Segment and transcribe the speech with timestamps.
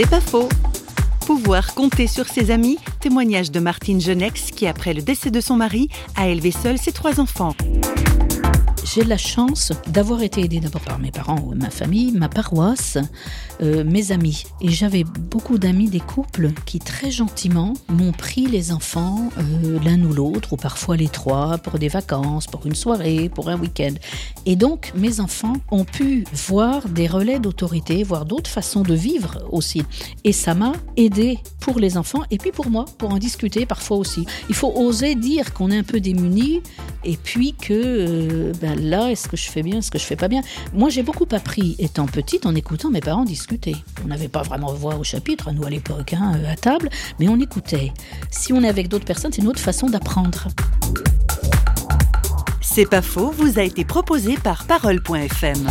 [0.00, 0.48] C'est pas faux.
[1.26, 5.56] Pouvoir compter sur ses amis, témoignage de Martine Genex qui, après le décès de son
[5.56, 7.56] mari, a élevé seule ses trois enfants.
[8.94, 12.96] J'ai la chance d'avoir été aidée d'abord par mes parents, ma famille, ma paroisse,
[13.60, 14.44] euh, mes amis.
[14.62, 20.02] Et j'avais beaucoup d'amis des couples qui très gentiment m'ont pris les enfants euh, l'un
[20.02, 23.92] ou l'autre, ou parfois les trois, pour des vacances, pour une soirée, pour un week-end.
[24.46, 29.38] Et donc mes enfants ont pu voir des relais d'autorité, voir d'autres façons de vivre
[29.50, 29.82] aussi.
[30.24, 33.98] Et ça m'a aidé pour les enfants et puis pour moi, pour en discuter parfois
[33.98, 34.24] aussi.
[34.48, 36.62] Il faut oser dire qu'on est un peu démuni
[37.04, 40.16] et puis que euh, ben, là, est-ce que je fais bien, est-ce que je fais
[40.16, 40.42] pas bien?
[40.72, 43.76] Moi, j'ai beaucoup appris étant petite en écoutant mes parents discuter.
[44.04, 47.38] On n'avait pas vraiment voix au chapitre, nous à l'époque, hein, à table, mais on
[47.40, 47.92] écoutait.
[48.30, 50.48] Si on est avec d'autres personnes, c'est une autre façon d'apprendre.
[52.60, 55.66] C'est pas faux, vous a été proposé par Parole.fm.